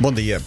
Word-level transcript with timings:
Bom 0.00 0.12
dia. 0.12 0.40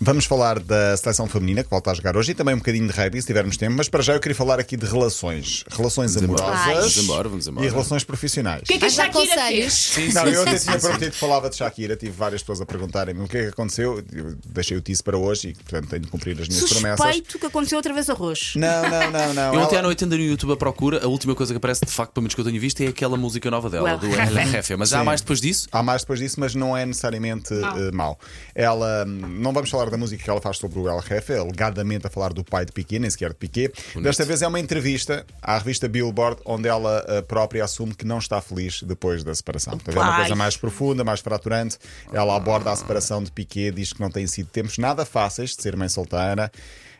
Vamos 0.00 0.24
falar 0.26 0.58
da 0.58 0.96
seleção 0.96 1.26
feminina 1.28 1.62
que 1.62 1.70
volta 1.70 1.90
a 1.90 1.94
jogar 1.94 2.16
hoje 2.16 2.32
e 2.32 2.34
também 2.34 2.54
um 2.54 2.58
bocadinho 2.58 2.86
de 2.86 2.92
rugby 2.92 3.20
se 3.20 3.26
tivermos 3.26 3.56
tempo, 3.56 3.74
mas 3.76 3.88
para 3.88 4.02
já 4.02 4.12
eu 4.14 4.20
queria 4.20 4.34
falar 4.34 4.58
aqui 4.58 4.76
de 4.76 4.84
relações. 4.86 5.64
Relações 5.70 6.16
embora. 6.16 6.42
amorosas 6.42 6.74
Vamos 6.74 6.96
embora, 6.98 7.28
vamos 7.28 7.46
embora. 7.46 7.66
e 7.66 7.70
relações 7.70 8.04
profissionais. 8.04 8.62
O 8.62 8.64
que 8.66 8.74
é 8.74 8.78
que 8.78 8.84
a 8.84 8.90
Shakira 8.90 9.40
fez? 9.46 9.96
Não, 10.12 10.26
eu 10.26 10.42
até 10.42 10.58
tinha 10.58 10.78
prometido 10.78 11.10
que 11.12 11.16
falava 11.16 11.48
de 11.48 11.56
Shakira, 11.56 11.96
tive 11.96 12.12
várias 12.12 12.42
pessoas 12.42 12.60
a 12.60 12.66
perguntarem-me 12.66 13.22
o 13.22 13.28
que 13.28 13.38
é 13.38 13.42
que 13.44 13.48
aconteceu. 13.50 14.04
Eu 14.12 14.36
deixei 14.46 14.76
o 14.76 14.82
tease 14.82 15.02
para 15.02 15.16
hoje 15.16 15.48
e, 15.50 15.54
portanto, 15.54 15.88
tenho 15.88 16.02
de 16.02 16.08
cumprir 16.08 16.40
as 16.40 16.48
minhas 16.48 16.68
promessas. 16.68 16.98
Suspeito 17.06 17.38
que 17.38 17.46
aconteceu 17.46 17.78
outra 17.78 17.94
vez 17.94 18.10
arroz. 18.10 18.52
Não, 18.56 18.82
não, 18.90 19.10
não, 19.10 19.34
não. 19.34 19.54
Eu 19.54 19.60
ontem 19.60 19.76
à 19.76 19.82
noite 19.82 20.04
andei 20.04 20.18
no 20.18 20.24
YouTube 20.24 20.52
à 20.52 20.56
procura, 20.56 21.04
a 21.04 21.08
última 21.08 21.34
coisa 21.36 21.52
que 21.52 21.56
aparece, 21.58 21.84
de 21.86 21.92
facto, 21.92 22.12
pelo 22.12 22.22
menos 22.24 22.34
que 22.34 22.40
eu 22.40 22.44
tenho 22.44 22.60
visto, 22.60 22.80
é 22.82 22.88
aquela 22.88 23.16
música 23.16 23.50
nova 23.50 23.70
dela, 23.70 23.84
Well, 23.90 23.98
do 23.98 24.10
Refe. 24.10 24.38
El 24.38 24.48
Refe. 24.48 24.76
Mas 24.76 24.88
já 24.90 24.98
há 24.98 25.00
Sim. 25.00 25.06
mais 25.06 25.20
depois 25.20 25.40
disso? 25.40 25.68
Há 25.70 25.82
mais 25.82 26.02
depois 26.02 26.18
disso, 26.18 26.40
mas 26.40 26.54
não 26.54 26.76
é 26.76 26.84
necessariamente 26.84 27.54
eh, 27.54 27.90
mau. 27.92 28.18
Ela, 28.54 29.04
hum, 29.06 29.38
não 29.38 29.52
vamos 29.52 29.70
falar 29.70 29.83
da 29.90 29.96
música 29.96 30.22
que 30.22 30.30
ela 30.30 30.40
faz 30.40 30.58
sobre 30.58 30.78
o 30.78 30.88
El 30.88 31.00
Jefe, 31.02 31.34
alegadamente 31.34 32.06
a 32.06 32.10
falar 32.10 32.32
do 32.32 32.44
pai 32.44 32.64
de 32.64 32.72
Piquet, 32.72 32.98
nem 32.98 33.10
sequer 33.10 33.30
de 33.30 33.36
Piquet. 33.36 33.72
Desta 34.02 34.24
vez 34.24 34.42
é 34.42 34.48
uma 34.48 34.60
entrevista 34.60 35.26
à 35.42 35.58
revista 35.58 35.88
Billboard, 35.88 36.40
onde 36.44 36.68
ela 36.68 37.04
eh, 37.08 37.22
própria 37.22 37.64
assume 37.64 37.94
que 37.94 38.04
não 38.06 38.18
está 38.18 38.40
feliz 38.40 38.82
depois 38.82 39.22
da 39.24 39.34
separação. 39.34 39.74
Portanto, 39.74 39.96
é 39.96 40.00
uma 40.00 40.16
coisa 40.16 40.34
mais 40.34 40.56
profunda, 40.56 41.04
mais 41.04 41.20
fraturante. 41.20 41.78
Ela 42.12 42.36
aborda 42.36 42.70
a 42.70 42.76
separação 42.76 43.22
de 43.22 43.30
Piquet, 43.30 43.72
diz 43.72 43.92
que 43.92 44.00
não 44.00 44.10
têm 44.10 44.26
sido 44.26 44.48
tempos 44.48 44.78
nada 44.78 45.04
fáceis 45.04 45.56
de 45.56 45.62
ser 45.62 45.76
mãe 45.76 45.88
solteira. 45.88 46.50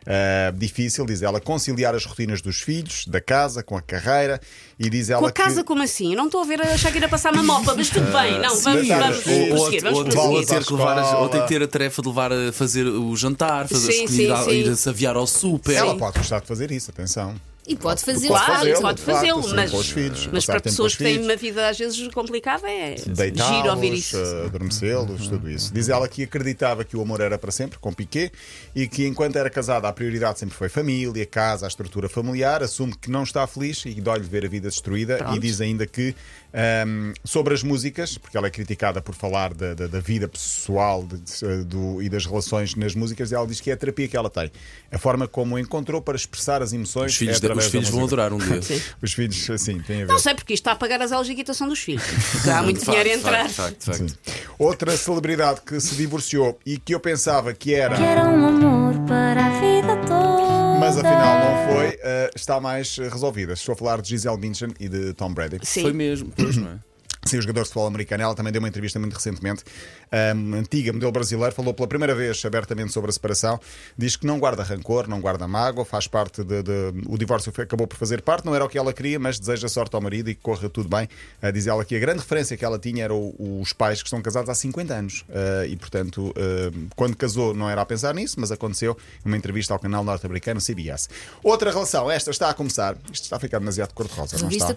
Eh, 0.07 0.53
difícil, 0.55 1.03
diz 1.05 1.23
ela, 1.23 1.41
conciliar 1.41 1.95
as 1.95 2.05
rotinas 2.05 2.39
dos 2.39 2.61
filhos, 2.61 3.07
da 3.07 3.19
casa, 3.19 3.63
com 3.63 3.75
a 3.75 3.81
carreira 3.81 4.39
e 4.77 4.87
diz 4.87 5.09
ela 5.09 5.19
Com 5.21 5.27
a 5.27 5.31
casa, 5.31 5.61
que... 5.61 5.67
como 5.67 5.81
assim? 5.81 6.11
Eu 6.11 6.17
não 6.17 6.25
estou 6.27 6.41
a 6.41 6.45
ver 6.45 6.61
a 6.61 6.77
Shakira 6.77 7.09
passar 7.09 7.33
uma 7.33 7.41
mopa, 7.41 7.73
mas 7.75 7.89
tudo 7.89 8.05
bem. 8.11 8.39
Não, 8.39 8.55
vamos, 8.55 8.87
vamos 8.87 9.23
prosseguir. 9.23 9.81
Vamos 9.81 9.97
ou, 9.97 10.03
prosseguir. 10.11 11.29
tem 11.29 11.41
que 11.41 11.47
ter 11.47 11.63
a 11.63 11.67
tarefa 11.67 12.01
de 12.03 12.07
levar 12.07 12.31
a 12.31 12.51
fazer 12.53 12.85
o 12.85 13.15
jantar, 13.15 13.67
fazer 13.67 13.91
Sim, 13.91 14.03
escolher, 14.03 14.25
sim, 14.27 14.31
a- 14.31 14.43
sim. 14.43 14.51
ir 14.51 14.69
a 14.69 14.75
se 14.75 14.89
aviar 14.89 15.15
ao 15.15 15.25
super. 15.25 15.73
Ela 15.75 15.97
pode 15.97 16.19
gostar 16.19 16.39
de 16.39 16.47
fazer 16.47 16.71
isso, 16.71 16.91
atenção. 16.91 17.33
E 17.67 17.75
pode 17.75 18.03
Claro, 18.27 18.45
facto. 18.69 18.81
pode 18.81 18.99
de 18.99 19.03
facto, 19.05 19.17
fazê-lo, 19.17 19.43
sim, 19.43 19.55
mas, 19.55 19.73
os 19.73 19.89
filhos, 19.89 20.29
mas 20.31 20.45
para 20.45 20.59
pessoas 20.61 20.95
que 20.95 21.03
têm 21.03 21.19
uma 21.23 21.35
vida 21.35 21.67
às 21.67 21.75
vezes 21.77 22.07
complicada 22.09 22.69
é 22.69 22.95
giro 22.95 23.69
ouvir 23.71 23.93
isso. 23.93 24.15
eh, 24.17 24.45
adormecê-los, 24.45 25.27
tudo 25.27 25.49
isso. 25.49 25.73
Diz 25.73 25.89
ela 25.89 26.07
que 26.07 26.21
acreditava 26.23 26.83
que 26.83 26.95
o 26.95 27.01
amor 27.01 27.21
era 27.21 27.39
para 27.39 27.51
sempre, 27.51 27.79
com 27.79 27.91
Piquet, 27.91 28.31
e 28.75 28.87
que 28.87 29.07
enquanto 29.07 29.35
era 29.37 29.49
casada 29.49 29.87
a 29.87 29.93
prioridade 29.93 30.37
sempre 30.39 30.55
foi 30.55 30.69
família, 30.69 31.25
casa, 31.25 31.65
a 31.65 31.67
estrutura 31.67 32.07
familiar, 32.07 32.61
assume 32.61 32.93
que 32.95 33.09
não 33.09 33.23
está 33.23 33.47
feliz 33.47 33.83
e 33.85 33.99
dói-lhe 33.99 34.25
ver 34.25 34.45
a 34.45 34.47
vida 34.47 34.69
destruída 34.69 35.17
Pronto. 35.17 35.35
e 35.35 35.39
diz 35.39 35.59
ainda 35.59 35.87
que 35.87 36.13
ahm, 36.53 37.13
sobre 37.23 37.53
as 37.53 37.63
músicas, 37.63 38.17
porque 38.17 38.37
ela 38.37 38.47
é 38.47 38.49
criticada 38.51 39.01
por 39.01 39.15
falar 39.15 39.53
da, 39.53 39.73
da- 39.73 39.87
da 39.87 39.99
vida 39.99 40.27
pessoal 40.27 41.03
de- 41.03 41.17
de- 41.17 41.63
do- 41.65 42.01
e 42.01 42.07
das 42.09 42.25
relações 42.25 42.75
nas 42.75 42.93
músicas, 42.95 43.31
ela 43.33 43.45
diz 43.47 43.59
que 43.59 43.71
é 43.71 43.73
a 43.73 43.77
terapia 43.77 44.07
que 44.07 44.15
ela 44.15 44.29
tem. 44.29 44.51
A 44.91 44.97
forma 44.97 45.27
como 45.27 45.57
encontrou 45.59 46.01
para 46.01 46.15
expressar 46.15 46.61
as 46.61 46.71
emoções 46.71 47.11
Os 47.11 47.17
filhos, 47.17 47.37
é 47.37 47.54
os 47.57 47.65
filhos 47.65 47.89
vão 47.89 48.03
adorar 48.03 48.33
um 48.33 48.37
dia. 48.37 48.61
Sim. 48.63 48.81
Os 49.01 49.13
filhos, 49.13 49.49
assim, 49.49 49.79
têm 49.79 50.03
a 50.03 50.05
ver. 50.05 50.11
Não 50.11 50.19
sei 50.19 50.33
porque 50.35 50.53
isto 50.53 50.61
está 50.61 50.71
a 50.71 50.75
pagar 50.75 51.01
as 51.01 51.11
aulas 51.11 51.27
de 51.27 51.33
equitação 51.33 51.67
dos 51.67 51.79
filhos. 51.79 52.03
Porque 52.31 52.49
há 52.49 52.61
muito 52.63 52.83
dinheiro 52.83 53.09
a 53.09 53.13
entrar. 53.13 53.49
Facto, 53.49 53.83
facto, 53.83 53.97
facto. 54.15 54.17
Outra 54.59 54.95
celebridade 54.97 55.61
que 55.61 55.79
se 55.79 55.95
divorciou 55.95 56.59
e 56.65 56.77
que 56.77 56.93
eu 56.93 56.99
pensava 56.99 57.53
que 57.53 57.73
era, 57.73 57.95
Que 57.95 58.03
era 58.03 58.27
um 58.29 58.45
amor 58.47 58.95
para 59.07 59.45
a 59.45 59.49
vida 59.59 59.95
toda. 60.07 60.79
mas 60.79 60.97
afinal 60.97 61.39
não 61.39 61.73
foi, 61.73 61.99
eh, 62.01 62.31
está 62.35 62.59
mais 62.59 62.97
resolvida. 62.97 63.53
Estou 63.53 63.73
a 63.73 63.75
falar 63.75 64.01
de 64.01 64.09
Gisele 64.09 64.37
Bündchen 64.37 64.73
e 64.79 64.87
de 64.89 65.13
Tom 65.13 65.33
Brady. 65.33 65.59
Sim. 65.63 65.81
Foi 65.83 65.93
mesmo, 65.93 66.31
pois, 66.35 66.57
não 66.57 66.69
é? 66.71 66.94
Sim, 67.27 67.39
o 67.39 67.41
jogador 67.41 67.61
de 67.63 67.69
futebol 67.69 67.87
americano. 67.87 68.21
Ela 68.21 68.35
também 68.35 68.53
deu 68.53 68.59
uma 68.61 68.67
entrevista 68.67 68.99
muito 68.99 69.13
recentemente. 69.13 69.63
Ahm, 70.11 70.53
antiga 70.59 70.93
modelo 70.93 71.11
brasileiro, 71.11 71.55
falou 71.55 71.73
pela 71.73 71.87
primeira 71.87 72.13
vez 72.13 72.45
abertamente 72.45 72.93
sobre 72.93 73.09
a 73.09 73.13
separação. 73.13 73.59
Diz 73.97 74.15
que 74.15 74.27
não 74.27 74.37
guarda 74.37 74.61
rancor, 74.61 75.07
não 75.07 75.19
guarda 75.19 75.47
mágoa, 75.47 75.83
faz 75.83 76.05
parte 76.05 76.43
de. 76.43 76.61
de- 76.61 76.93
o 77.07 77.17
divórcio 77.17 77.51
acabou 77.57 77.87
por 77.87 77.97
fazer 77.97 78.21
parte, 78.21 78.45
não 78.45 78.53
era 78.53 78.63
o 78.63 78.69
que 78.69 78.77
ela 78.77 78.93
queria, 78.93 79.17
mas 79.17 79.39
deseja 79.39 79.67
sorte 79.67 79.95
ao 79.95 80.01
marido 80.01 80.29
e 80.29 80.35
que 80.35 80.41
corra 80.41 80.69
tudo 80.69 80.87
bem. 80.87 81.09
Ah, 81.41 81.49
diz 81.49 81.65
ela 81.65 81.83
que 81.83 81.95
a 81.95 81.99
grande 81.99 82.19
referência 82.19 82.55
que 82.55 82.63
ela 82.63 82.77
tinha 82.77 83.03
eram 83.03 83.33
os 83.39 83.73
pais 83.73 84.03
que 84.03 84.07
estão 84.07 84.21
casados 84.21 84.47
há 84.47 84.53
50 84.53 84.93
anos. 84.93 85.25
Ah, 85.27 85.65
e, 85.65 85.75
portanto, 85.75 86.31
ah, 86.37 86.71
quando 86.95 87.15
casou, 87.17 87.55
não 87.55 87.67
era 87.67 87.81
a 87.81 87.85
pensar 87.87 88.13
nisso, 88.13 88.35
mas 88.39 88.51
aconteceu 88.51 88.95
numa 89.23 89.35
entrevista 89.35 89.73
ao 89.73 89.79
canal 89.79 90.03
norte-americano 90.03 90.61
CBS. 90.61 91.09
Outra 91.41 91.71
relação, 91.71 92.09
esta 92.11 92.29
está 92.29 92.51
a 92.51 92.53
começar. 92.53 92.95
Isto 93.11 93.23
está 93.23 93.37
a 93.37 93.39
ficar 93.39 93.57
demasiado 93.57 93.93
cor-de-rosa, 93.95 94.37
não 94.43 94.47
está? 94.57 94.67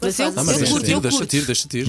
Mas 0.46 0.56
eu- 0.62 0.68
curto, 0.72 0.86
ir, 0.88 0.92
eu 0.94 1.00
deixa 1.00 1.18
curto. 1.18 1.30
te 1.30 1.36
ir, 1.36 1.44
deixa 1.46 1.68
te 1.68 1.78
ir. 1.80 1.86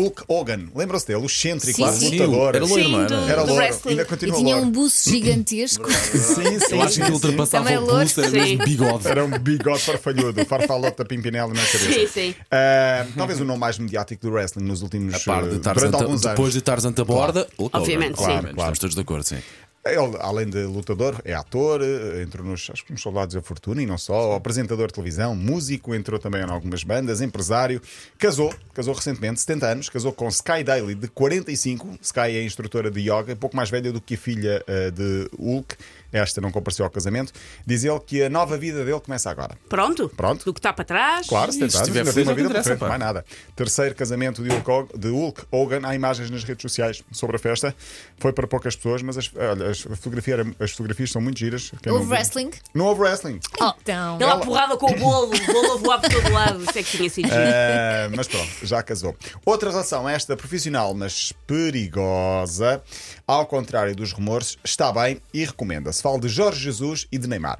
Hulk 0.00 0.22
Hogan, 0.28 0.68
lembram-se 0.74 1.06
dele? 1.06 1.22
O 1.22 1.26
excêntrico, 1.26 1.76
Sim, 1.76 1.92
sim. 1.98 2.10
lutador. 2.18 2.54
Era 2.56 2.64
loiro, 2.64 2.88
não 2.88 3.00
era? 3.04 3.14
Era 3.32 3.42
wrestling. 3.52 3.90
ainda 3.90 4.02
E 4.02 4.06
continua 4.06 4.36
tinha 4.38 4.54
louro. 4.56 4.68
um 4.68 4.70
buço 4.72 5.10
gigantesco. 5.10 5.90
Sim, 5.92 6.58
sim, 6.58 6.74
Eu 6.74 6.82
acho 6.82 6.94
que 6.96 7.02
ele 7.02 7.12
ultrapassava 7.12 7.64
Também 7.64 7.78
o 7.78 7.80
louro. 7.86 7.98
pulso, 8.00 8.20
era 8.20 8.30
Sim. 8.30 8.36
mesmo 8.38 8.64
bigode. 8.64 9.08
Era 9.08 9.24
um 9.24 9.38
bigode 9.38 9.80
farfalhudo, 9.82 10.44
farfalote 10.46 10.96
da 10.98 11.04
Pimpinela 11.04 11.48
na 11.52 11.64
cabeça. 11.66 11.92
Sim, 11.92 12.06
sim. 12.06 12.34
Ah, 12.50 13.06
talvez 13.16 13.40
o 13.40 13.44
nome 13.44 13.58
mais 13.60 13.78
mediático 13.78 14.22
do 14.26 14.32
wrestling 14.32 14.64
nos 14.64 14.82
últimos 14.82 15.14
A 15.14 15.20
par 15.20 15.48
de 15.48 15.56
eh, 15.56 15.58
Tarzan, 15.58 15.86
durante 15.90 16.02
alguns 16.02 16.20
depois 16.22 16.38
anos. 16.40 16.54
de 16.54 16.60
Tarzan 16.62 16.92
da 16.92 17.04
borda, 17.04 17.46
Hulk 17.58 17.76
Hogan. 17.76 17.82
Obviamente, 17.82 18.18
sim. 18.18 18.24
Claro, 18.24 18.48
Estamos 18.50 18.78
todos 18.78 18.94
de 18.94 19.00
acordo, 19.02 19.24
sim. 19.24 19.38
Ele, 19.82 20.16
além 20.20 20.46
de 20.46 20.62
lutador, 20.64 21.22
é 21.24 21.32
ator, 21.32 21.80
eh, 21.80 22.22
entrou 22.22 22.46
nos, 22.46 22.68
acho 22.70 22.84
que 22.84 22.92
nos 22.92 23.00
Soldados 23.00 23.34
da 23.34 23.40
Fortuna 23.40 23.82
e 23.82 23.86
não 23.86 23.96
só, 23.96 24.34
apresentador 24.34 24.88
de 24.88 24.92
televisão, 24.92 25.34
músico, 25.34 25.94
entrou 25.94 26.18
também 26.18 26.42
em 26.42 26.50
algumas 26.50 26.84
bandas, 26.84 27.22
empresário, 27.22 27.80
casou, 28.18 28.54
casou 28.74 28.92
recentemente, 28.92 29.40
70 29.40 29.66
anos, 29.66 29.88
casou 29.88 30.12
com 30.12 30.28
Sky 30.28 30.62
Daly, 30.62 30.94
de 30.94 31.08
45. 31.08 31.98
Sky 32.02 32.20
é 32.20 32.44
instrutora 32.44 32.90
de 32.90 33.00
yoga, 33.00 33.34
pouco 33.34 33.56
mais 33.56 33.70
velha 33.70 33.90
do 33.90 34.02
que 34.02 34.14
a 34.16 34.18
filha 34.18 34.62
eh, 34.66 34.90
de 34.90 35.30
Hulk. 35.38 35.74
Esta 36.12 36.40
não 36.40 36.50
compareceu 36.50 36.84
ao 36.84 36.90
casamento. 36.90 37.32
Diz 37.66 37.84
ele 37.84 38.00
que 38.00 38.22
a 38.22 38.28
nova 38.30 38.56
vida 38.58 38.84
dele 38.84 39.00
começa 39.00 39.30
agora. 39.30 39.56
Pronto? 39.68 40.08
Pronto. 40.16 40.44
Do 40.44 40.52
que 40.52 40.58
está 40.58 40.72
para 40.72 40.84
trás. 40.84 41.26
Claro, 41.26 41.52
70 41.52 41.70
se 41.78 41.84
tiver 41.84 41.98
ainda 42.00 42.12
feliz, 42.12 42.26
tem 42.26 42.34
uma 42.34 42.34
vida 42.42 42.48
para 42.54 42.62
frente, 42.62 42.80
mais 42.80 42.98
nada. 43.00 43.24
Terceiro 43.56 43.94
casamento 43.94 44.42
de 44.42 44.48
Hulk, 44.50 44.70
Hog- 44.70 44.98
de 44.98 45.08
Hulk 45.08 45.42
Hogan. 45.50 45.80
Há 45.84 45.94
imagens 45.94 46.30
nas 46.30 46.42
redes 46.44 46.62
sociais 46.62 47.02
sobre 47.12 47.36
a 47.36 47.38
festa. 47.38 47.74
Foi 48.18 48.32
para 48.32 48.46
poucas 48.46 48.74
pessoas, 48.76 49.02
mas 49.02 49.16
as, 49.18 49.30
olha, 49.36 49.68
as, 49.70 49.80
fotografia 49.80 50.34
era- 50.34 50.46
as 50.58 50.70
fotografias 50.72 51.10
são 51.12 51.20
muito 51.22 51.38
giras. 51.38 51.70
Quem 51.82 51.92
não 51.92 51.98
Houve 52.00 52.10
wrestling? 52.12 52.50
Não 52.74 52.84
houve 52.86 53.02
wrestling. 53.02 53.40
Então. 53.80 54.16
Ele 54.20 54.24
à 54.30 54.36
porrada 54.38 54.76
com 54.76 54.90
o 54.90 54.96
bolo, 54.98 55.32
o 55.34 55.52
bolo 55.52 55.72
a 55.72 55.76
voar 55.76 56.00
por 56.00 56.10
todo 56.10 56.32
lado. 56.32 56.60
Isso 56.64 56.78
é 56.78 56.82
que 56.82 56.96
tinha 56.96 57.10
sido. 57.10 57.28
Ah, 57.32 58.08
mas 58.16 58.26
pronto, 58.28 58.50
já 58.62 58.82
casou. 58.82 59.16
Outra 59.44 59.70
relação, 59.70 60.08
esta 60.08 60.36
profissional, 60.36 60.92
mas 60.94 61.32
perigosa, 61.46 62.82
ao 63.26 63.46
contrário 63.46 63.94
dos 63.94 64.12
rumores, 64.12 64.56
está 64.64 64.92
bem 64.92 65.20
e 65.32 65.44
recomenda-se. 65.44 65.99
Fala 66.02 66.18
de 66.20 66.28
Jorge 66.28 66.60
Jesus 66.60 67.06
e 67.10 67.18
de 67.18 67.28
Neymar. 67.28 67.58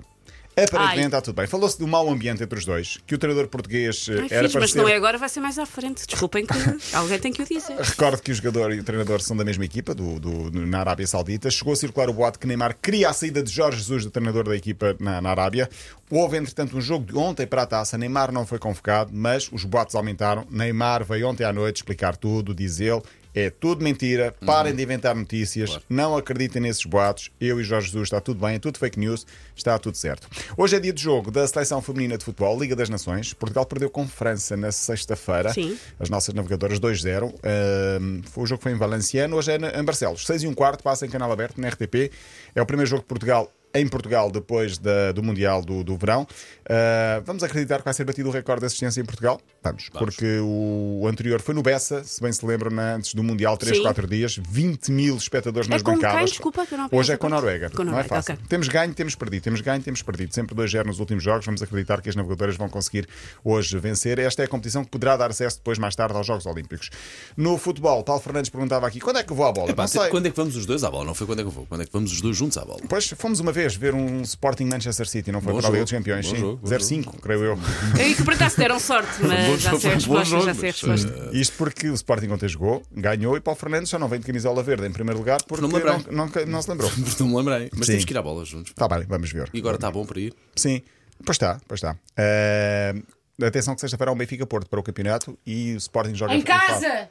Aparentemente 0.57 0.99
Ai. 1.01 1.07
está 1.07 1.21
tudo 1.23 1.37
bem. 1.37 1.47
Falou-se 1.47 1.79
do 1.79 1.87
mau 1.87 2.11
ambiente 2.11 2.43
entre 2.43 2.59
os 2.59 2.65
dois, 2.67 2.99
que 3.07 3.15
o 3.15 3.19
treinador 3.19 3.49
português 3.49 4.07
eh, 4.11 4.13
Ai, 4.13 4.19
era 4.19 4.29
filhos, 4.29 4.53
para 4.53 4.61
mas 4.61 4.71
se 4.71 4.77
ser 4.77 4.83
não 4.83 4.89
é 4.89 4.95
agora, 4.97 5.17
vai 5.17 5.29
ser 5.29 5.41
mais 5.41 5.59
à 5.59 5.65
frente. 5.65 6.05
Desculpem 6.07 6.45
que 6.45 6.53
alguém 6.93 7.19
tem 7.19 7.33
que 7.33 7.41
o 7.41 7.47
dizer. 7.47 7.77
Recordo 7.79 8.21
que 8.21 8.31
o 8.33 8.35
jogador 8.35 8.75
e 8.75 8.81
o 8.81 8.85
treinador 8.85 9.21
são 9.23 9.35
da 9.37 9.45
mesma 9.45 9.65
equipa, 9.65 9.95
do, 9.95 10.19
do- 10.21 10.51
na 10.67 10.81
Arábia 10.81 11.07
Saudita. 11.07 11.51
Chegou 11.51 11.73
a 11.73 11.77
circular 11.77 12.11
o 12.11 12.13
boato 12.13 12.39
que 12.39 12.47
Neymar 12.47 12.77
queria 12.83 13.09
a 13.09 13.13
saída 13.13 13.43
de 13.43 13.51
Jorge 13.51 13.79
Jesus, 13.79 14.05
do 14.05 14.11
treinador 14.11 14.45
da 14.49 14.57
equipa 14.57 14.95
na, 14.99 15.21
na 15.23 15.31
Arábia. 15.31 15.71
Houve, 16.11 16.37
entretanto, 16.37 16.77
um 16.77 16.81
jogo 16.81 17.07
de 17.07 17.17
ontem 17.17 17.47
para 17.47 17.63
a 17.63 17.67
taça. 17.67 17.97
Neymar 17.97 18.31
não 18.33 18.45
foi 18.45 18.59
convocado, 18.59 19.13
mas 19.15 19.49
os 19.53 19.65
boatos 19.65 19.95
aumentaram. 19.95 20.47
Neymar 20.51 21.05
veio 21.05 21.29
ontem 21.29 21.45
à 21.45 21.53
noite 21.53 21.77
explicar 21.77 22.17
tudo, 22.17 22.53
diz 22.53 22.81
ele. 22.81 23.01
É 23.35 23.49
tudo 23.49 23.85
mentira, 23.85 24.35
parem 24.45 24.75
de 24.75 24.83
inventar 24.83 25.15
notícias, 25.15 25.79
não 25.89 26.17
acreditem 26.17 26.61
nesses 26.63 26.85
boatos. 26.85 27.31
Eu 27.41 27.61
e 27.61 27.65
Jorge 27.65 27.87
Jesus 27.87 28.07
está 28.09 28.21
tudo 28.21 28.41
bem, 28.45 28.57
é 28.57 28.59
tudo 28.59 28.79
fake 28.79 28.99
news, 28.99 29.25
está 29.55 29.79
tudo 29.79 29.97
certo. 29.97 30.27
Hoje 30.57 30.75
é 30.77 30.81
dia 30.81 30.93
de 30.93 31.01
jogo 31.01 31.31
da 31.31 31.47
Seleção 31.47 31.81
Feminina 31.81 32.19
de 32.19 32.25
Futebol, 32.25 32.59
Liga 32.59 32.75
das 32.75 32.89
Nações. 32.89 33.33
Portugal 33.33 33.65
perdeu 33.67 33.89
com 33.89 34.07
França 34.09 34.57
na 34.57 34.73
sexta-feira. 34.73 35.53
Sim. 35.53 35.79
As 36.01 36.11
nossas 36.11 36.35
navegadoras 36.35 36.81
2-0. 36.81 37.33
Ahm, 37.45 38.23
foi- 38.25 38.43
o 38.43 38.47
jogo 38.47 38.63
foi 38.63 38.73
em 38.73 38.77
Valenciano, 38.77 39.37
hoje 39.37 39.53
é 39.53 39.79
em 39.81 39.85
Barcelos. 39.85 40.27
6 40.27 40.43
e 40.43 40.49
um 40.49 40.55
quarto, 40.55 40.83
passa 40.83 41.07
em 41.07 41.09
canal 41.09 41.31
aberto 41.31 41.61
na 41.61 41.69
RTP. 41.69 42.11
É 42.55 42.61
o 42.61 42.67
primeiro 42.67 42.91
jogo 42.91 43.03
de 43.03 43.09
Portugal 43.09 43.51
em 43.75 43.87
Portugal 43.87 44.31
depois 44.31 44.79
da- 44.79 45.13
do 45.13 45.23
Mundial 45.23 45.63
do, 45.63 45.85
do 45.85 45.97
Verão. 45.97 46.27
Ah, 46.69 47.23
vamos 47.25 47.43
acreditar 47.43 47.79
que 47.79 47.85
vai 47.85 47.95
ser 47.95 48.05
batido 48.05 48.29
o 48.29 48.33
recorde 48.33 48.61
de 48.61 48.67
assistência 48.67 49.01
em 49.01 49.05
Portugal? 49.05 49.41
Vamos, 49.63 49.89
porque 49.91 50.39
o 50.43 51.07
anterior 51.07 51.41
foi 51.41 51.55
no 51.55 51.63
Bessa, 51.63 52.03
se 52.05 52.21
bem 52.23 52.33
se 52.33 52.45
lembram, 52.47 52.71
antes 52.79 53.15
do 53.15 53.23
Mundial, 53.23 53.57
3, 53.57 53.77
Sim. 53.77 53.83
4 53.83 54.07
dias, 54.07 54.37
20 54.49 54.91
mil 54.91 55.17
espectadores 55.17 55.69
É 55.69 55.73
nas 55.73 55.83
com 55.83 55.93
quem? 55.93 56.01
bancadas. 56.01 56.31
Desculpa, 56.31 56.67
que 56.67 56.75
eu 56.75 56.79
não 56.79 56.89
Hoje 56.93 57.13
é 57.13 57.17
com 57.17 57.27
a 57.27 57.31
Noruega. 57.31 57.71
Com 57.71 57.85
não 57.85 57.99
é 57.99 58.05
fácil. 58.05 58.35
ok. 58.35 58.47
Temos 58.49 58.69
ganho, 58.69 58.95
temos 58.95 59.15
perdido. 59.15 59.43
Temos 59.43 59.61
ganho, 59.61 59.83
temos 59.83 60.03
perdido. 60.03 60.35
Sempre 60.35 60.55
2-0 60.55 60.87
nos 60.87 60.99
últimos 60.99 61.23
jogos. 61.23 61.45
Vamos 61.45 61.63
acreditar 61.63 62.01
que 62.01 62.09
as 62.09 62.17
navegadoras 62.17 62.57
vão 62.57 62.69
conseguir 62.69 63.09
hoje 63.45 63.79
vencer. 63.79 64.19
Esta 64.19 64.43
é 64.43 64.45
a 64.47 64.49
competição 64.49 64.85
que 64.85 64.91
poderá 64.91 65.17
dar 65.17 65.31
acesso 65.31 65.57
depois, 65.59 65.79
mais 65.79 65.95
tarde, 65.95 66.17
aos 66.17 66.27
Jogos 66.27 66.47
Olímpicos. 66.47 66.91
No 67.37 67.59
futebol, 67.59 68.03
Paulo 68.03 68.21
Fernandes 68.23 68.51
perguntava 68.51 68.87
aqui: 68.87 69.01
quando 69.01 69.19
é 69.19 69.23
que 69.23 69.31
eu 69.33 69.37
vou 69.37 69.47
à 69.47 69.53
bola? 69.53 69.71
Epá, 69.71 69.83
não 69.83 69.89
sei. 69.89 70.09
quando 70.09 70.27
é 70.27 70.31
que 70.31 70.37
vamos 70.37 70.57
os 70.57 70.65
dois 70.67 70.83
à 70.85 70.91
bola? 70.91 71.05
Não 71.05 71.15
foi 71.15 71.27
quando 71.27 71.41
é 71.41 71.43
que 71.43 71.49
eu 71.49 71.53
vou? 71.53 71.67
Quando 71.67 71.83
é 71.83 71.87
que 71.87 71.93
vamos 71.93 72.13
os 72.13 72.21
dois 72.21 72.37
juntos 72.37 72.57
à 72.57 72.65
bola? 72.65 72.81
Pois 72.89 73.07
fomos 73.09 73.41
uma 73.41 73.53
vez 73.53 73.60
vez 73.61 73.75
ver 73.77 73.95
um 73.95 74.23
Sporting 74.23 74.65
Manchester 74.65 75.07
City, 75.09 75.31
não 75.33 75.41
foi 75.41 75.53
Bom 75.53 75.59
para 75.61 75.69
a 75.69 75.73
Liga 75.73 75.85
dos 75.85 75.93
Campeões? 75.93 76.27
bom 76.27 76.35
Sim, 76.35 76.41
jogo, 76.41 76.57
bom 76.63 76.69
0-5, 76.69 77.21
creio 77.21 77.45
eu. 77.45 77.59
E 77.99 78.15
que 78.15 78.23
por 78.25 78.35
acaso 78.35 78.57
deram 78.57 78.79
sorte, 78.81 79.21
Bom 79.21 79.29
mas 79.29 79.61
já 79.61 79.79
sei 79.79 79.91
a 79.91 79.95
resposta. 79.95 80.25
jogo, 80.25 80.45
Já 80.47 80.55
sei 80.55 80.71
a 80.71 80.73
mas, 80.89 81.05
resposta. 81.05 81.31
Isto 81.37 81.57
porque 81.57 81.89
o 81.89 81.95
Sporting 81.95 82.29
ontem 82.31 82.49
jogou, 82.49 82.83
ganhou 82.93 83.37
e 83.37 83.41
Paulo 83.41 83.59
Fernandes 83.59 83.91
já 83.91 83.99
não 83.99 84.09
vem 84.09 84.19
de 84.21 84.27
camisola 84.27 84.63
verde 84.63 84.87
em 84.87 84.93
primeiro 84.93 85.19
lugar 85.19 85.43
porque 85.45 85.63
Não 85.67 85.69
não, 85.71 86.27
não, 86.27 86.47
não 86.47 86.63
se 86.63 86.71
lembrou. 86.71 86.91
Não 87.21 87.29
me 87.29 87.37
lembrei. 87.37 87.71
Mas 87.77 87.87
Sim. 87.87 87.93
temos 87.93 88.05
que 88.07 88.13
ir 88.15 88.19
à 88.19 88.23
bola 88.23 88.45
juntos. 88.45 88.71
Está 88.73 88.89
bem, 88.89 89.05
vamos 89.09 89.31
ver. 89.33 89.51
E 89.53 89.59
agora 89.59 89.77
está 89.77 89.91
bom 89.91 90.05
para 90.07 90.21
ir? 90.21 90.35
Sim, 90.57 90.81
pois 91.25 91.35
está, 91.37 91.61
pois 91.69 91.79
está. 91.79 91.97
Eh, 92.17 92.95
atenção 93.43 93.75
que 93.75 93.81
sexta-feira 93.81 94.11
há 94.11 94.15
um 94.15 94.17
Benfica 94.17 94.47
Porto 94.47 94.69
para 94.69 94.81
o 94.81 94.83
campeonato 94.83 95.39
e 95.47 95.75
o 95.75 95.77
Sporting 95.77 96.15
joga 96.15 96.35
Em 96.35 96.43
casa! 96.43 97.09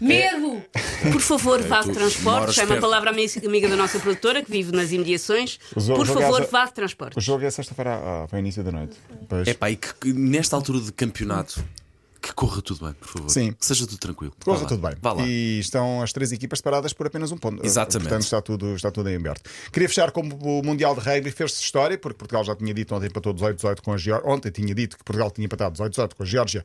Medo! 0.00 0.62
Por 1.12 1.20
favor, 1.20 1.60
vá 1.62 1.80
de 1.82 1.92
transportes. 1.92 2.22
moras 2.22 2.58
É 2.58 2.64
uma 2.64 2.76
palavra 2.78 3.10
ami- 3.10 3.26
amiga 3.44 3.68
da 3.68 3.76
nossa 3.76 3.98
produtora 3.98 4.42
que 4.42 4.50
vive 4.50 4.72
nas 4.72 4.90
imediações. 4.92 5.58
O 5.76 5.80
jogo- 5.80 6.04
Por 6.04 6.08
o 6.16 6.18
é 6.18 6.22
favor, 6.22 6.48
vá 6.50 6.64
de 6.64 6.70
O 6.70 6.74
transportes. 6.74 7.24
jogo 7.24 7.44
é 7.44 7.50
sexta-feira, 7.50 7.94
ah, 7.94 8.26
foi 8.28 8.38
início 8.40 8.62
da 8.62 8.72
noite. 8.72 8.96
Pois. 9.28 9.46
É 9.48 9.54
pá, 9.54 9.70
e 9.70 9.76
que, 9.76 9.92
que 9.94 10.12
nesta 10.12 10.56
altura 10.56 10.80
de 10.80 10.92
campeonato 10.92 11.64
que 12.20 12.34
corra 12.34 12.60
tudo 12.60 12.84
bem, 12.84 12.94
por 12.94 13.06
favor. 13.08 13.30
Sim. 13.30 13.52
Que 13.52 13.64
seja 13.64 13.86
tudo 13.86 13.96
tranquilo. 13.98 14.34
Vá 14.40 14.44
Corra 14.44 14.62
lá. 14.62 14.68
tudo 14.68 14.82
bem. 14.88 14.96
Vá 15.00 15.12
lá. 15.12 15.22
E 15.24 15.60
estão 15.60 16.02
as 16.02 16.12
três 16.12 16.32
equipas 16.32 16.58
separadas 16.58 16.92
por 16.92 17.06
apenas 17.06 17.30
um 17.30 17.36
ponto. 17.38 17.64
Exatamente. 17.64 18.08
Portanto, 18.08 18.24
está 18.24 18.42
tudo, 18.42 18.74
está 18.74 18.90
tudo 18.90 19.08
em 19.08 19.14
aberto. 19.16 19.48
Queria 19.72 19.88
fechar 19.88 20.10
com 20.10 20.22
o 20.22 20.62
Mundial 20.62 20.94
de 20.96 21.00
Rugby. 21.00 21.30
Fez-se 21.30 21.62
história, 21.62 21.96
porque 21.96 22.18
Portugal 22.18 22.42
já 22.42 22.56
tinha 22.56 22.74
dito 22.74 22.92
ontem 22.94 23.06
empatou 23.06 23.32
18-18 23.32 23.80
com 23.82 23.92
a 23.92 23.96
Geórgia. 23.96 24.28
Ontem 24.28 24.50
tinha 24.50 24.74
dito 24.74 24.98
que 24.98 25.04
Portugal 25.04 25.30
tinha 25.30 25.44
empatado 25.44 25.74
18-18 25.80 26.14
com 26.16 26.22
a 26.24 26.26
Geórgia 26.26 26.64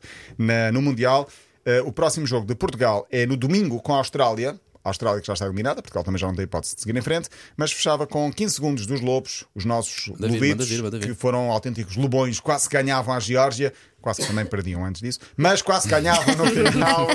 no 0.72 0.82
Mundial. 0.82 1.28
Eh, 1.64 1.82
o 1.82 1.92
próximo 1.92 2.26
jogo 2.26 2.46
de 2.46 2.54
Portugal 2.54 3.06
é 3.10 3.26
no 3.26 3.36
domingo 3.36 3.80
com 3.80 3.94
a 3.94 3.98
Austrália. 3.98 4.58
A 4.82 4.90
Austrália 4.90 5.18
que 5.18 5.26
já 5.26 5.32
está 5.32 5.46
eliminada, 5.46 5.80
Portugal 5.80 6.04
também 6.04 6.18
já 6.18 6.26
não 6.26 6.34
tem 6.34 6.44
hipótese 6.44 6.74
de 6.74 6.82
seguir 6.82 6.94
em 6.94 7.00
frente, 7.00 7.30
mas 7.56 7.72
fechava 7.72 8.06
com 8.06 8.30
15 8.30 8.54
segundos 8.54 8.86
dos 8.86 9.00
Lobos, 9.00 9.44
os 9.54 9.64
nossos 9.64 10.08
Manda 10.08 10.28
vir, 10.28 10.34
lobitos, 10.34 10.50
manda 10.50 10.64
vir, 10.66 10.82
manda 10.82 10.98
vir. 10.98 11.06
que 11.06 11.14
foram 11.14 11.50
autênticos 11.50 11.96
lobões, 11.96 12.38
quase 12.38 12.68
ganhavam 12.68 13.14
a 13.14 13.18
Geórgia, 13.18 13.72
quase 14.04 14.20
que 14.20 14.26
também 14.28 14.44
perdiam 14.44 14.84
antes 14.84 15.00
disso, 15.00 15.18
mas 15.34 15.62
quase 15.62 15.88
ganhavam 15.88 16.34
no 16.36 16.44
final. 16.70 17.08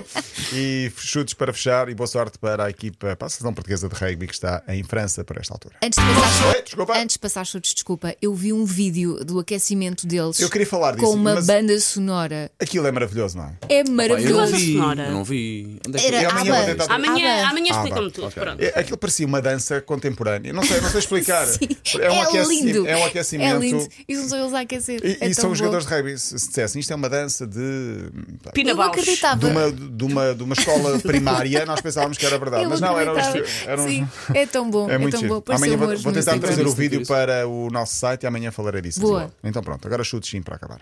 E 0.52 0.92
chutes 0.98 1.36
para 1.36 1.54
fechar 1.54 1.88
e 1.88 1.94
boa 1.94 2.08
sorte 2.08 2.40
para 2.40 2.66
a 2.66 2.70
equipa, 2.70 3.16
para 3.16 3.28
a 3.28 3.30
seleção 3.30 3.54
portuguesa 3.54 3.88
de 3.88 3.94
rugby 3.96 4.26
que 4.26 4.34
está 4.34 4.64
em 4.68 4.84
França 4.84 5.24
por 5.24 5.38
esta 5.38 5.54
altura. 5.54 5.76
Antes 5.84 6.00
de 6.04 6.14
passar 6.20 6.62
desculpa. 6.64 6.98
Antes 6.98 7.14
de 7.14 7.20
passar 7.20 7.46
chutes, 7.46 7.74
desculpa, 7.76 8.16
eu 8.20 8.34
vi 8.34 8.52
um 8.52 8.66
vídeo 8.66 9.24
do 9.24 9.38
aquecimento 9.40 10.08
deles 10.08 10.40
Eu 10.40 10.50
queria 10.50 10.66
falar 10.66 10.94
disso, 10.96 11.06
com 11.06 11.14
uma 11.14 11.36
mas- 11.36 11.46
banda 11.46 11.80
sonora. 11.80 12.50
Aquilo 12.60 12.88
é 12.88 12.92
maravilhoso, 12.92 13.38
não 13.38 13.46
é? 13.46 13.54
É 13.70 13.84
Pá, 13.84 13.84
eu 13.84 13.86
não 13.86 13.94
maravilhoso. 13.96 14.56
vi. 14.56 14.74
Sonora. 14.74 15.04
Eu 15.06 15.12
não 15.12 15.24
vi. 15.24 15.80
Onde 15.88 15.98
é 15.98 16.02
que 16.02 16.16
Era 16.16 16.30
amanhã 16.32 16.56
vou 16.56 16.66
tentar- 16.66 16.94
Amanhã, 16.96 17.44
Ah, 17.46 17.50
amanhã 17.50 17.72
explica-me 17.72 18.08
bah, 18.08 18.12
tudo. 18.14 18.32
Pronto. 18.32 18.62
É- 18.64 18.80
Aquilo 18.80 18.98
parecia 18.98 19.28
uma 19.28 19.42
dança 19.42 19.80
contemporânea. 19.82 20.52
Não 20.52 20.64
sei, 20.64 20.82
não 20.82 20.90
sei 20.90 21.00
explicar. 21.00 21.46
É 22.00 22.10
um, 22.12 22.36
é 22.38 22.44
lindo. 22.46 22.88
é 22.88 22.96
um 22.98 23.06
aquecimento. 23.06 23.56
É 23.56 23.60
lindo. 23.60 23.88
E 24.08 24.16
são 24.16 24.40
eles 24.40 24.54
a 24.54 24.60
aquecer. 24.62 25.02
E, 25.04 25.18
é 25.22 25.28
e 25.28 25.34
são 25.36 25.52
os 25.52 25.60
bom. 25.60 25.66
jogadores 25.66 25.86
de 25.86 25.94
rugby. 25.94 26.18
Se 26.18 26.40
se 26.40 26.62
dissessem 26.80 26.90
isto 26.90 26.92
é 26.92 26.96
uma 26.96 27.10
dança 27.10 27.46
de. 27.48 28.10
Pina 28.54 28.72
Eu 28.72 28.82
acreditava. 28.82 29.40
De 29.40 29.46
uma, 29.46 29.72
de, 29.72 30.04
uma, 30.04 30.36
de 30.36 30.44
uma 30.44 30.54
escola 30.54 31.00
primária, 31.04 31.66
nós 31.66 31.82
pensávamos 31.82 32.18
que 32.18 32.26
era 32.26 32.38
verdade, 32.38 32.64
Eu 32.64 32.70
mas 32.70 32.82
não, 32.82 33.00
eram 33.00 33.14
os. 33.14 33.66
Eram 33.68 33.88
Sim, 33.88 34.08
é 34.34 34.46
tão 34.46 34.70
bom. 34.70 34.90
É 34.90 34.96
É, 34.96 34.98
muito 34.98 35.14
tão 35.14 35.22
giro. 35.22 35.42
bom. 35.42 35.54
Amanhã 35.54 35.78
vou, 35.78 35.98
vou 35.98 36.14
tentar 36.14 36.40
trazer 36.40 36.66
o 36.66 36.72
vídeo 36.74 37.02
isso. 37.02 37.12
para 37.12 37.48
o 37.48 37.70
nosso 37.70 37.96
site 37.96 38.24
e 38.24 38.28
amanhã 38.28 38.52
falarei 38.52 38.82
disso. 38.82 39.00
Boa. 39.00 39.32
Então 39.44 39.62
pronto, 39.62 39.86
agora 39.88 40.04
chutes 40.04 40.30
sim 40.30 40.42
para 40.42 40.56
acabar. 40.56 40.80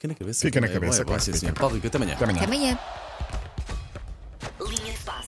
Fica 0.00 0.08
na 0.08 0.14
cabeça. 0.14 0.40
Fica 0.40 0.60
na 0.60 0.66
É 0.66 0.70
cabeça, 0.70 1.02
é 1.02 1.18
sim, 1.18 1.32
senhor. 1.34 1.54
Paulo, 1.54 1.74
Rico, 1.74 1.86
até 1.86 1.98
amanhã. 1.98 2.14
Até 2.14 2.24
amanhã. 2.24 2.38
Até 2.38 2.46
amanhã. 2.46 2.78